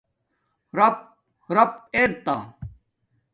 [0.77, 0.97] رَپ
[1.55, 2.35] راپ ارتا